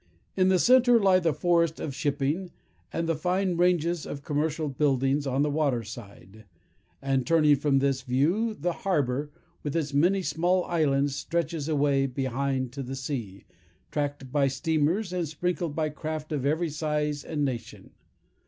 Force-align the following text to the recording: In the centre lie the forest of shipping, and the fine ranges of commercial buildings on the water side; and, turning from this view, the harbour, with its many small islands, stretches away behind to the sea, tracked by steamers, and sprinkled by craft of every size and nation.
In 0.35 0.47
the 0.47 0.57
centre 0.57 0.99
lie 0.99 1.19
the 1.19 1.31
forest 1.31 1.79
of 1.79 1.93
shipping, 1.93 2.49
and 2.91 3.07
the 3.07 3.13
fine 3.13 3.55
ranges 3.55 4.07
of 4.07 4.23
commercial 4.23 4.67
buildings 4.67 5.27
on 5.27 5.43
the 5.43 5.49
water 5.51 5.83
side; 5.83 6.45
and, 7.03 7.23
turning 7.27 7.55
from 7.55 7.77
this 7.77 8.01
view, 8.01 8.55
the 8.55 8.73
harbour, 8.81 9.29
with 9.61 9.75
its 9.75 9.93
many 9.93 10.23
small 10.23 10.63
islands, 10.65 11.15
stretches 11.15 11.69
away 11.69 12.07
behind 12.07 12.71
to 12.71 12.81
the 12.81 12.95
sea, 12.95 13.45
tracked 13.91 14.31
by 14.31 14.47
steamers, 14.47 15.13
and 15.13 15.27
sprinkled 15.27 15.75
by 15.75 15.89
craft 15.89 16.31
of 16.31 16.47
every 16.47 16.71
size 16.71 17.23
and 17.23 17.45
nation. 17.45 17.91